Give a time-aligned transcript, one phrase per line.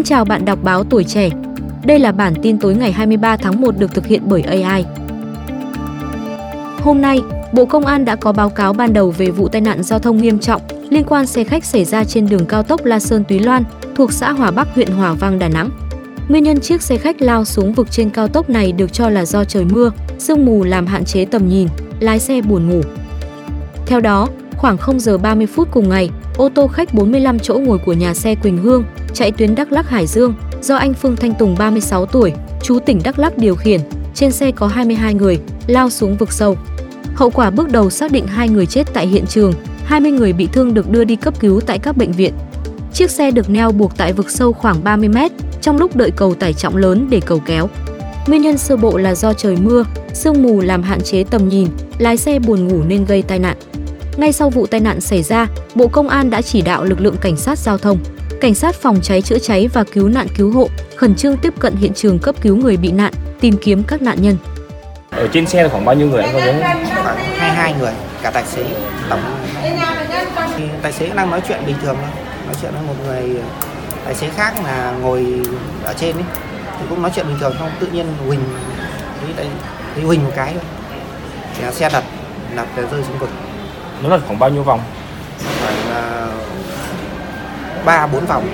[0.00, 1.30] Xin chào bạn đọc báo tuổi trẻ.
[1.84, 4.84] Đây là bản tin tối ngày 23 tháng 1 được thực hiện bởi AI.
[6.82, 7.20] Hôm nay,
[7.52, 10.16] Bộ Công an đã có báo cáo ban đầu về vụ tai nạn giao thông
[10.16, 13.38] nghiêm trọng liên quan xe khách xảy ra trên đường cao tốc La Sơn Túy
[13.38, 13.64] Loan
[13.94, 15.70] thuộc xã Hòa Bắc, huyện Hòa Vang, Đà Nẵng.
[16.28, 19.24] Nguyên nhân chiếc xe khách lao xuống vực trên cao tốc này được cho là
[19.24, 21.68] do trời mưa, sương mù làm hạn chế tầm nhìn,
[22.00, 22.80] lái xe buồn ngủ.
[23.86, 27.78] Theo đó, khoảng 0 giờ 30 phút cùng ngày, ô tô khách 45 chỗ ngồi
[27.78, 31.34] của nhà xe Quỳnh Hương chạy tuyến Đắk Lắk Hải Dương do anh Phương Thanh
[31.34, 33.80] Tùng 36 tuổi, chú tỉnh Đắk Lắk điều khiển.
[34.14, 36.56] Trên xe có 22 người, lao xuống vực sâu.
[37.14, 39.52] Hậu quả bước đầu xác định hai người chết tại hiện trường,
[39.84, 42.34] 20 người bị thương được đưa đi cấp cứu tại các bệnh viện.
[42.92, 46.34] Chiếc xe được neo buộc tại vực sâu khoảng 30 mét trong lúc đợi cầu
[46.34, 47.68] tải trọng lớn để cầu kéo.
[48.26, 51.68] Nguyên nhân sơ bộ là do trời mưa, sương mù làm hạn chế tầm nhìn,
[51.98, 53.56] lái xe buồn ngủ nên gây tai nạn.
[54.20, 57.16] Ngay sau vụ tai nạn xảy ra, Bộ Công an đã chỉ đạo lực lượng
[57.20, 57.98] cảnh sát giao thông,
[58.40, 61.76] cảnh sát phòng cháy chữa cháy và cứu nạn cứu hộ khẩn trương tiếp cận
[61.76, 64.36] hiện trường cấp cứu người bị nạn, tìm kiếm các nạn nhân.
[65.10, 66.52] Ở trên xe là khoảng bao nhiêu người anh có nhớ
[67.02, 68.64] khoảng 22 người cả tài xế
[69.10, 69.20] tổng.
[70.82, 72.10] Tài xế đang nói chuyện bình thường thôi
[72.46, 73.36] nói chuyện với một người
[74.04, 75.26] tài xế khác là ngồi
[75.84, 76.24] ở trên ấy
[76.78, 78.40] thì cũng nói chuyện bình thường không tự nhiên huỳnh
[79.94, 80.62] thấy huỳnh một cái thôi.
[81.56, 82.04] Thì xe đặt
[82.56, 83.30] đặt rơi xuống vực
[84.02, 84.80] Nó là khoảng bao nhiêu vòng?
[85.60, 86.26] khoảng à,
[87.84, 88.44] ba bốn vòng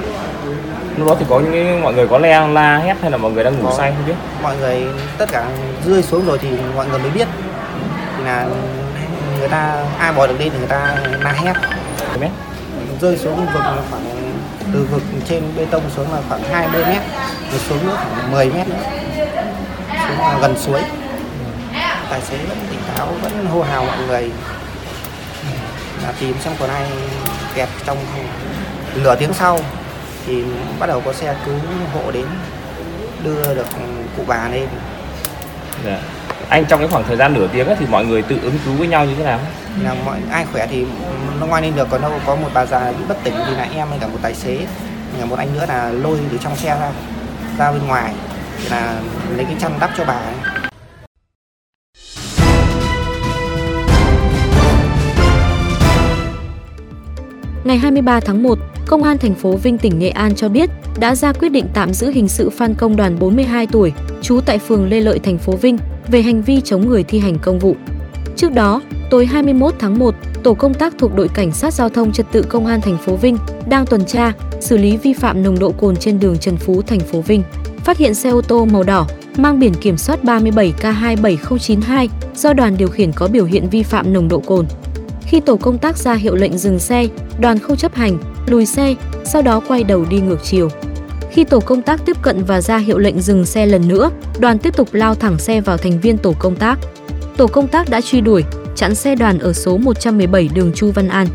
[0.97, 3.31] Lúc đó thì có những cái- mọi người có le la hét hay là mọi
[3.33, 3.75] người đang ngủ Có.
[3.77, 4.15] say không biết?
[4.43, 4.87] mọi người
[5.19, 5.45] tất cả
[5.87, 7.29] rơi xuống rồi thì mọi người mới biết
[8.19, 8.47] thì là
[9.39, 11.53] người ta ai bò được lên thì người ta la hét
[12.21, 12.29] biết.
[13.01, 14.03] rơi xuống vực khoảng
[14.73, 17.03] từ vực trên bê tông xuống là khoảng 20 mét
[17.51, 18.75] rồi xuống nữa khoảng 10 mét nữa
[20.09, 20.81] xuống là gần suối
[22.11, 24.31] tài xế vẫn tỉnh táo vẫn hô hào mọi người
[26.07, 26.87] là tìm xem còn ai
[27.55, 28.27] kẹt trong không
[29.03, 29.59] nửa tiếng sau
[30.27, 30.45] thì
[30.81, 31.55] bắt đầu có xe cứu
[31.95, 32.27] hộ đến
[33.25, 33.67] đưa được
[34.17, 34.69] cụ bà lên
[35.85, 35.99] Dạ.
[36.49, 38.75] Anh trong cái khoảng thời gian nửa tiếng ấy, thì mọi người tự ứng cứu
[38.75, 39.41] với nhau như thế nào?
[39.83, 40.87] là mọi ai khỏe thì
[41.41, 43.69] nó ngoan lên được còn đâu có một bà già bị bất tỉnh thì là
[43.75, 44.59] em với cả một tài xế
[45.19, 46.91] là một anh nữa là lôi từ trong xe ra
[47.59, 48.15] ra bên ngoài
[48.59, 48.95] thì là
[49.37, 50.35] lấy cái chăn đắp cho bà ấy.
[57.67, 61.15] Ngày 23 tháng 1, Công an thành phố Vinh tỉnh Nghệ An cho biết đã
[61.15, 64.89] ra quyết định tạm giữ hình sự Phan Công Đoàn 42 tuổi, trú tại phường
[64.89, 65.79] Lê Lợi thành phố Vinh
[66.09, 67.77] về hành vi chống người thi hành công vụ.
[68.37, 72.13] Trước đó, tối 21 tháng 1, tổ công tác thuộc đội cảnh sát giao thông
[72.13, 73.39] trật tự công an thành phố Vinh
[73.69, 77.01] đang tuần tra, xử lý vi phạm nồng độ cồn trên đường Trần Phú thành
[77.01, 77.43] phố Vinh,
[77.85, 79.07] phát hiện xe ô tô màu đỏ
[79.37, 84.29] mang biển kiểm soát 37K27092 do đoàn điều khiển có biểu hiện vi phạm nồng
[84.29, 84.67] độ cồn.
[85.27, 87.07] Khi tổ công tác ra hiệu lệnh dừng xe,
[87.41, 88.95] đoàn không chấp hành, lùi xe,
[89.25, 90.69] sau đó quay đầu đi ngược chiều.
[91.31, 94.59] Khi tổ công tác tiếp cận và ra hiệu lệnh dừng xe lần nữa, đoàn
[94.59, 96.79] tiếp tục lao thẳng xe vào thành viên tổ công tác.
[97.37, 98.45] Tổ công tác đã truy đuổi,
[98.77, 101.27] chặn xe đoàn ở số 117 đường Chu Văn An.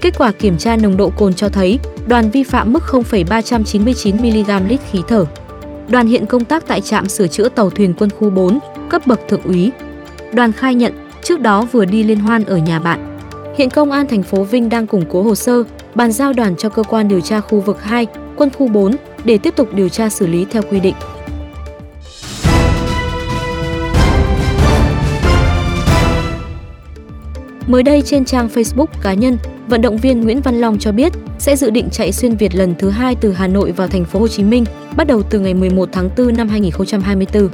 [0.00, 4.68] Kết quả kiểm tra nồng độ cồn cho thấy đoàn vi phạm mức 0,399 mg
[4.68, 5.24] lít khí thở.
[5.88, 8.58] Đoàn hiện công tác tại trạm sửa chữa tàu thuyền quân khu 4,
[8.88, 9.70] cấp bậc thượng úy.
[10.32, 10.92] Đoàn khai nhận
[11.22, 13.15] trước đó vừa đi liên hoan ở nhà bạn.
[13.56, 16.68] Hiện công an thành phố Vinh đang củng cố hồ sơ, bàn giao đoàn cho
[16.68, 18.06] cơ quan điều tra khu vực 2,
[18.36, 20.94] quân khu 4 để tiếp tục điều tra xử lý theo quy định.
[27.66, 31.12] Mới đây trên trang Facebook cá nhân, vận động viên Nguyễn Văn Long cho biết
[31.38, 34.20] sẽ dự định chạy xuyên Việt lần thứ hai từ Hà Nội vào thành phố
[34.20, 34.64] Hồ Chí Minh,
[34.96, 37.48] bắt đầu từ ngày 11 tháng 4 năm 2024.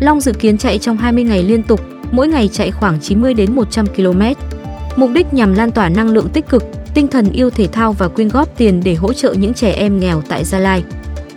[0.00, 1.80] Long dự kiến chạy trong 20 ngày liên tục,
[2.10, 4.22] mỗi ngày chạy khoảng 90 đến 100 km.
[4.96, 6.64] Mục đích nhằm lan tỏa năng lượng tích cực,
[6.94, 10.00] tinh thần yêu thể thao và quyên góp tiền để hỗ trợ những trẻ em
[10.00, 10.84] nghèo tại Gia Lai.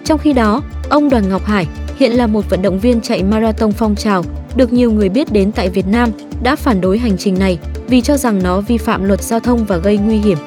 [0.03, 3.71] Trong khi đó, ông Đoàn Ngọc Hải hiện là một vận động viên chạy marathon
[3.71, 4.23] phong trào,
[4.55, 6.09] được nhiều người biết đến tại Việt Nam,
[6.43, 9.65] đã phản đối hành trình này vì cho rằng nó vi phạm luật giao thông
[9.65, 10.37] và gây nguy hiểm.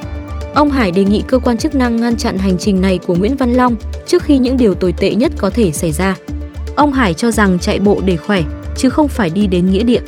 [0.54, 3.36] Ông Hải đề nghị cơ quan chức năng ngăn chặn hành trình này của Nguyễn
[3.36, 3.76] Văn Long
[4.06, 6.16] trước khi những điều tồi tệ nhất có thể xảy ra.
[6.76, 8.42] Ông Hải cho rằng chạy bộ để khỏe,
[8.76, 10.00] chứ không phải đi đến nghĩa địa.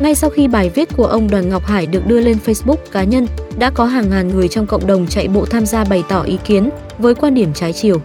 [0.00, 3.04] Ngay sau khi bài viết của ông Đoàn Ngọc Hải được đưa lên Facebook cá
[3.04, 3.26] nhân,
[3.58, 6.38] đã có hàng ngàn người trong cộng đồng chạy bộ tham gia bày tỏ ý
[6.44, 8.02] kiến với quan điểm trái chiều.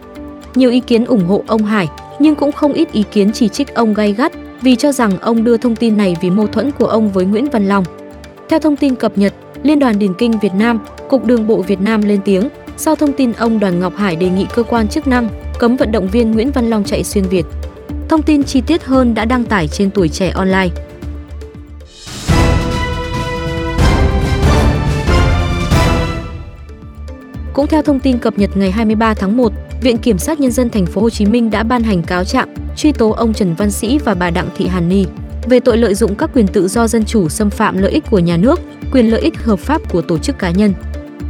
[0.55, 1.87] Nhiều ý kiến ủng hộ ông Hải,
[2.19, 4.31] nhưng cũng không ít ý kiến chỉ trích ông gay gắt
[4.61, 7.49] vì cho rằng ông đưa thông tin này vì mâu thuẫn của ông với Nguyễn
[7.49, 7.83] Văn Long.
[8.49, 10.79] Theo thông tin cập nhật, Liên đoàn Điền kinh Việt Nam,
[11.09, 14.29] Cục Đường bộ Việt Nam lên tiếng sau thông tin ông Đoàn Ngọc Hải đề
[14.29, 15.29] nghị cơ quan chức năng
[15.59, 17.45] cấm vận động viên Nguyễn Văn Long chạy xuyên Việt.
[18.09, 20.69] Thông tin chi tiết hơn đã đăng tải trên tuổi trẻ online.
[27.57, 29.51] Cũng theo thông tin cập nhật ngày 23 tháng 1,
[29.81, 32.55] Viện Kiểm sát Nhân dân thành phố Hồ Chí Minh đã ban hành cáo trạng
[32.75, 35.05] truy tố ông Trần Văn Sĩ và bà Đặng Thị Hàn Ni
[35.49, 38.19] về tội lợi dụng các quyền tự do dân chủ xâm phạm lợi ích của
[38.19, 38.59] nhà nước,
[38.91, 40.73] quyền lợi ích hợp pháp của tổ chức cá nhân.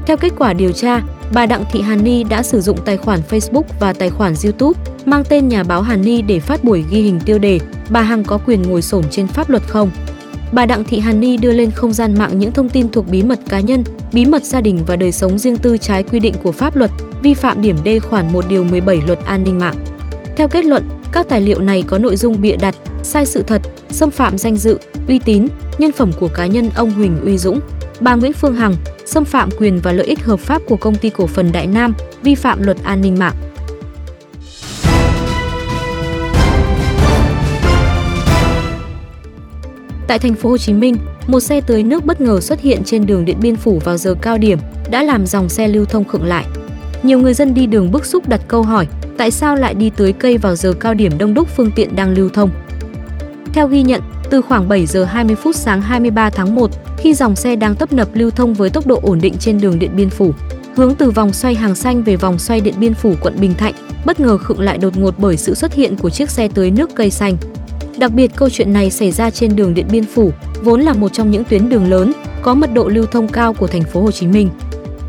[0.05, 1.01] Theo kết quả điều tra,
[1.33, 4.79] bà Đặng Thị Hàn Ni đã sử dụng tài khoản Facebook và tài khoản YouTube
[5.05, 7.59] mang tên nhà báo Hàn Ni để phát buổi ghi hình tiêu đề
[7.89, 9.91] bà Hằng có quyền ngồi xổm trên pháp luật không.
[10.51, 13.23] Bà Đặng Thị Hàn Ni đưa lên không gian mạng những thông tin thuộc bí
[13.23, 13.83] mật cá nhân,
[14.13, 16.91] bí mật gia đình và đời sống riêng tư trái quy định của pháp luật,
[17.21, 19.75] vi phạm điểm D khoản 1 điều 17 Luật An ninh mạng.
[20.35, 23.61] Theo kết luận, các tài liệu này có nội dung bịa đặt, sai sự thật,
[23.89, 24.77] xâm phạm danh dự,
[25.07, 25.47] uy tín,
[25.77, 27.59] nhân phẩm của cá nhân ông Huỳnh Uy Dũng,
[27.99, 31.09] bà Nguyễn Phương Hằng, xâm phạm quyền và lợi ích hợp pháp của công ty
[31.09, 31.93] cổ phần Đại Nam,
[32.23, 33.35] vi phạm luật an ninh mạng.
[40.07, 40.95] Tại thành phố Hồ Chí Minh,
[41.27, 44.15] một xe tưới nước bất ngờ xuất hiện trên đường Điện Biên Phủ vào giờ
[44.21, 44.59] cao điểm
[44.91, 46.45] đã làm dòng xe lưu thông khựng lại.
[47.03, 48.87] Nhiều người dân đi đường bức xúc đặt câu hỏi
[49.17, 52.13] tại sao lại đi tưới cây vào giờ cao điểm đông đúc phương tiện đang
[52.13, 52.49] lưu thông.
[53.53, 57.35] Theo ghi nhận, từ khoảng 7 giờ 20 phút sáng 23 tháng 1, khi dòng
[57.35, 60.09] xe đang tấp nập lưu thông với tốc độ ổn định trên đường Điện Biên
[60.09, 60.33] Phủ,
[60.75, 63.73] hướng từ vòng xoay Hàng Xanh về vòng xoay Điện Biên Phủ quận Bình Thạnh,
[64.05, 66.89] bất ngờ khựng lại đột ngột bởi sự xuất hiện của chiếc xe tưới nước
[66.95, 67.37] cây xanh.
[67.97, 70.31] Đặc biệt câu chuyện này xảy ra trên đường Điện Biên Phủ,
[70.63, 73.67] vốn là một trong những tuyến đường lớn có mật độ lưu thông cao của
[73.67, 74.49] thành phố Hồ Chí Minh.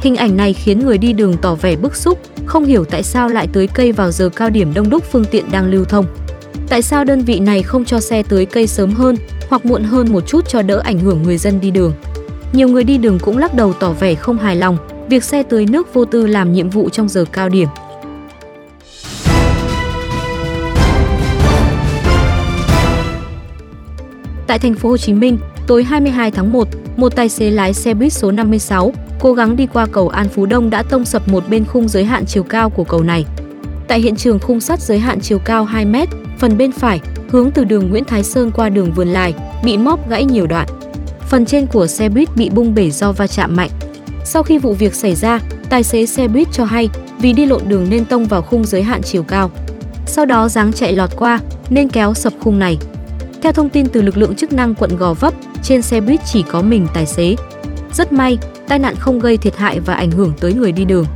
[0.01, 3.29] Hình ảnh này khiến người đi đường tỏ vẻ bức xúc, không hiểu tại sao
[3.29, 6.07] lại tưới cây vào giờ cao điểm đông đúc phương tiện đang lưu thông.
[6.69, 9.17] Tại sao đơn vị này không cho xe tưới cây sớm hơn
[9.49, 11.93] hoặc muộn hơn một chút cho đỡ ảnh hưởng người dân đi đường?
[12.53, 15.67] Nhiều người đi đường cũng lắc đầu tỏ vẻ không hài lòng việc xe tưới
[15.67, 17.69] nước vô tư làm nhiệm vụ trong giờ cao điểm.
[24.59, 27.95] Tại thành phố Hồ Chí Minh, tối 22 tháng 1, một tài xế lái xe
[27.95, 31.45] buýt số 56 cố gắng đi qua cầu An Phú Đông đã tông sập một
[31.49, 33.25] bên khung giới hạn chiều cao của cầu này.
[33.89, 35.97] Tại hiện trường khung sắt giới hạn chiều cao 2 m,
[36.39, 39.35] phần bên phải hướng từ đường Nguyễn Thái Sơn qua đường Vườn Lài
[39.65, 40.69] bị móp gãy nhiều đoạn.
[41.29, 43.71] Phần trên của xe buýt bị bung bể do va chạm mạnh.
[44.25, 46.89] Sau khi vụ việc xảy ra, tài xế xe buýt cho hay
[47.19, 49.51] vì đi lộn đường nên tông vào khung giới hạn chiều cao.
[50.07, 51.41] Sau đó dáng chạy lọt qua
[51.71, 52.79] nên kéo sập khung này.
[53.43, 56.45] Theo thông tin từ lực lượng chức năng quận Gò Vấp, trên xe buýt chỉ
[56.51, 57.37] có mình tài xế.
[57.93, 58.39] Rất may,
[58.69, 61.07] tai nạn không gây thiệt hại và ảnh hưởng tới người đi đường.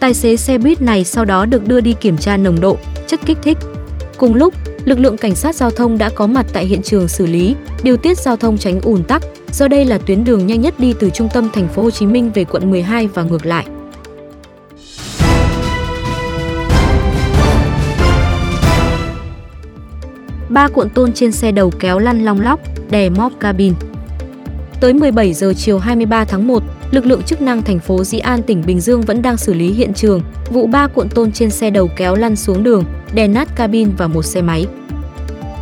[0.00, 3.20] Tài xế xe buýt này sau đó được đưa đi kiểm tra nồng độ, chất
[3.26, 3.58] kích thích.
[4.16, 4.54] Cùng lúc,
[4.84, 7.96] lực lượng cảnh sát giao thông đã có mặt tại hiện trường xử lý, điều
[7.96, 9.22] tiết giao thông tránh ùn tắc,
[9.52, 12.06] do đây là tuyến đường nhanh nhất đi từ trung tâm thành phố Hồ Chí
[12.06, 13.66] Minh về quận 12 và ngược lại.
[20.56, 22.60] Ba cuộn tôn trên xe đầu kéo lăn long lóc,
[22.90, 23.74] đè móp cabin.
[24.80, 28.42] Tới 17 giờ chiều 23 tháng 1, lực lượng chức năng thành phố Dĩ An
[28.42, 30.20] tỉnh Bình Dương vẫn đang xử lý hiện trường
[30.50, 34.06] vụ ba cuộn tôn trên xe đầu kéo lăn xuống đường, đè nát cabin và
[34.06, 34.66] một xe máy.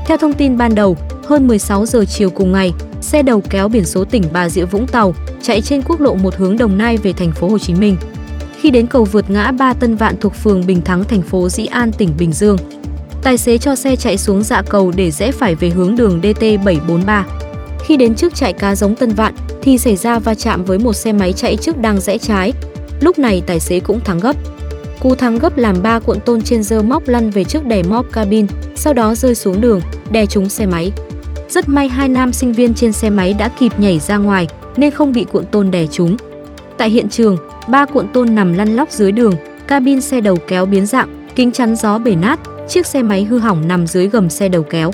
[0.06, 3.84] Theo thông tin ban đầu, hơn 16 giờ chiều cùng ngày, xe đầu kéo biển
[3.84, 7.12] số tỉnh Bà Rịa Vũng Tàu chạy trên quốc lộ một hướng Đồng Nai về
[7.12, 7.96] thành phố Hồ Chí Minh.
[8.60, 11.66] Khi đến cầu vượt ngã ba Tân Vạn thuộc phường Bình Thắng thành phố Dĩ
[11.66, 12.56] An tỉnh Bình Dương,
[13.24, 17.22] tài xế cho xe chạy xuống dạ cầu để rẽ phải về hướng đường DT743.
[17.84, 20.92] Khi đến trước trại cá giống Tân Vạn thì xảy ra va chạm với một
[20.92, 22.52] xe máy chạy trước đang rẽ trái.
[23.00, 24.36] Lúc này tài xế cũng thắng gấp.
[25.00, 28.12] Cú thắng gấp làm ba cuộn tôn trên dơ móc lăn về trước đè móp
[28.12, 30.92] cabin, sau đó rơi xuống đường, đè trúng xe máy.
[31.48, 34.90] Rất may hai nam sinh viên trên xe máy đã kịp nhảy ra ngoài nên
[34.90, 36.16] không bị cuộn tôn đè trúng.
[36.78, 37.36] Tại hiện trường,
[37.68, 39.34] ba cuộn tôn nằm lăn lóc dưới đường,
[39.66, 43.38] cabin xe đầu kéo biến dạng, kính chắn gió bể nát, chiếc xe máy hư
[43.38, 44.90] hỏng nằm dưới gầm xe đầu kéo.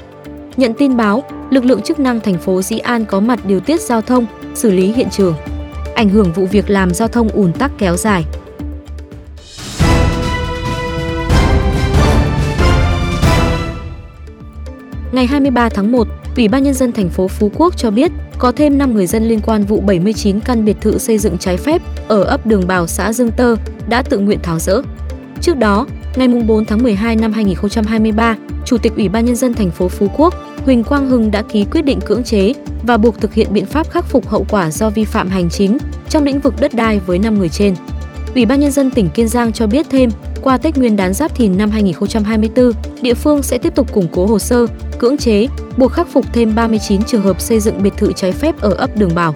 [0.56, 3.80] Nhận tin báo, lực lượng chức năng thành phố Dĩ An có mặt điều tiết
[3.80, 5.34] giao thông, xử lý hiện trường.
[5.94, 8.24] Ảnh hưởng vụ việc làm giao thông ùn tắc kéo dài.
[15.12, 18.52] Ngày 23 tháng 1, Ủy ban nhân dân thành phố Phú Quốc cho biết có
[18.52, 21.82] thêm 5 người dân liên quan vụ 79 căn biệt thự xây dựng trái phép
[22.08, 23.56] ở ấp Đường Bào xã Dương Tơ
[23.88, 24.82] đã tự nguyện tháo rỡ.
[25.40, 25.86] Trước đó,
[26.16, 30.08] ngày 4 tháng 12 năm 2023, Chủ tịch Ủy ban nhân dân thành phố Phú
[30.16, 32.52] Quốc Huỳnh Quang Hưng đã ký quyết định cưỡng chế
[32.82, 35.78] và buộc thực hiện biện pháp khắc phục hậu quả do vi phạm hành chính
[36.08, 37.74] trong lĩnh vực đất đai với 5 người trên.
[38.34, 40.10] Ủy ban nhân dân tỉnh Kiên Giang cho biết thêm,
[40.42, 44.26] qua Tết Nguyên đán Giáp Thìn năm 2024, địa phương sẽ tiếp tục củng cố
[44.26, 44.66] hồ sơ,
[44.98, 48.60] cưỡng chế, buộc khắc phục thêm 39 trường hợp xây dựng biệt thự trái phép
[48.60, 49.34] ở ấp Đường Bảo.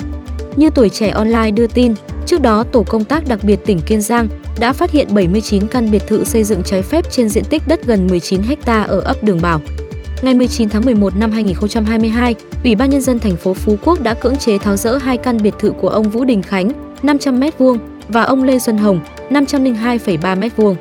[0.56, 1.94] Như tuổi trẻ online đưa tin,
[2.26, 4.28] trước đó tổ công tác đặc biệt tỉnh Kiên Giang
[4.58, 7.86] đã phát hiện 79 căn biệt thự xây dựng trái phép trên diện tích đất
[7.86, 9.60] gần 19 ha ở ấp Đường Bảo.
[10.22, 14.14] Ngày 19 tháng 11 năm 2022, Ủy ban nhân dân thành phố Phú Quốc đã
[14.14, 17.78] cưỡng chế tháo rỡ hai căn biệt thự của ông Vũ Đình Khánh, 500 m2
[18.08, 19.00] và ông Lê Xuân Hồng,
[19.30, 20.74] 502,3 m2.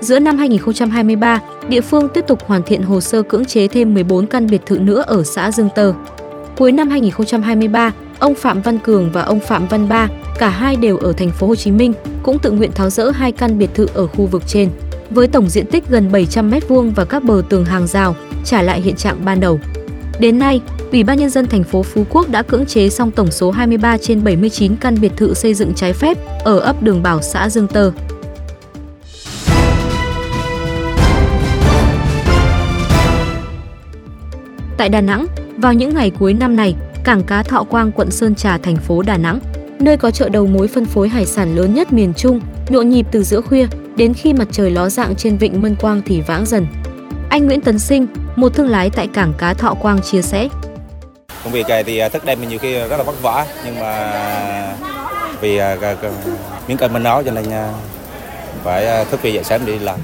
[0.00, 4.26] Giữa năm 2023, địa phương tiếp tục hoàn thiện hồ sơ cưỡng chế thêm 14
[4.26, 5.92] căn biệt thự nữa ở xã Dương Tờ.
[6.58, 10.08] Cuối năm 2023, ông Phạm Văn Cường và ông Phạm Văn Ba,
[10.38, 13.32] cả hai đều ở thành phố Hồ Chí Minh, cũng tự nguyện tháo rỡ hai
[13.32, 14.70] căn biệt thự ở khu vực trên,
[15.10, 18.80] với tổng diện tích gần 700 m2 và các bờ tường hàng rào, trả lại
[18.80, 19.60] hiện trạng ban đầu.
[20.20, 20.60] Đến nay,
[20.92, 23.96] Ủy ban nhân dân thành phố Phú Quốc đã cưỡng chế xong tổng số 23
[23.98, 27.66] trên 79 căn biệt thự xây dựng trái phép ở ấp Đường Bảo xã Dương
[27.66, 27.92] Tơ.
[34.76, 38.34] Tại Đà Nẵng, vào những ngày cuối năm này, cảng cá Thọ Quang quận Sơn
[38.34, 39.40] Trà thành phố Đà Nẵng,
[39.80, 43.06] nơi có chợ đầu mối phân phối hải sản lớn nhất miền Trung, nhộn nhịp
[43.12, 43.66] từ giữa khuya
[43.96, 46.66] đến khi mặt trời ló dạng trên vịnh Mân Quang thì vãng dần.
[47.30, 50.48] Anh Nguyễn Tấn Sinh, một thương lái tại cảng cá Thọ Quang chia sẻ.
[51.44, 54.74] Công việc này thì à, thức đêm nhiều khi rất là vất vả nhưng mà
[55.40, 55.76] vì à,
[56.68, 57.72] miếng cơm mình nó cho nên à,
[58.64, 60.00] phải thức khuya dậy sớm đi làm.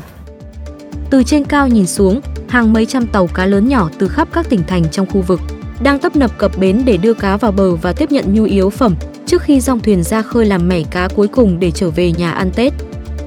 [1.10, 4.46] Từ trên cao nhìn xuống, hàng mấy trăm tàu cá lớn nhỏ từ khắp các
[4.48, 5.40] tỉnh thành trong khu vực
[5.80, 8.70] đang tấp nập cập bến để đưa cá vào bờ và tiếp nhận nhu yếu
[8.70, 8.94] phẩm
[9.26, 12.30] trước khi dòng thuyền ra khơi làm mẻ cá cuối cùng để trở về nhà
[12.30, 12.72] ăn Tết.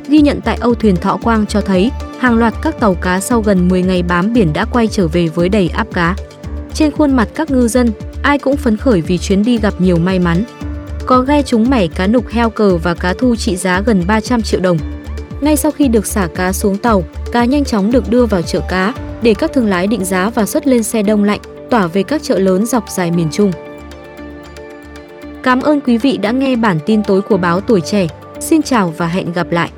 [0.07, 3.41] Ghi nhận tại Âu thuyền Thọ Quang cho thấy, hàng loạt các tàu cá sau
[3.41, 6.15] gần 10 ngày bám biển đã quay trở về với đầy áp cá.
[6.73, 7.91] Trên khuôn mặt các ngư dân,
[8.21, 10.43] ai cũng phấn khởi vì chuyến đi gặp nhiều may mắn.
[11.05, 14.41] Có ghe trúng mẻ cá nục heo cờ và cá thu trị giá gần 300
[14.41, 14.77] triệu đồng.
[15.41, 18.61] Ngay sau khi được xả cá xuống tàu, cá nhanh chóng được đưa vào chợ
[18.69, 22.03] cá để các thương lái định giá và xuất lên xe đông lạnh, tỏa về
[22.03, 23.51] các chợ lớn dọc dài miền Trung.
[25.43, 28.07] Cảm ơn quý vị đã nghe bản tin tối của báo Tuổi Trẻ.
[28.39, 29.69] Xin chào và hẹn gặp lại!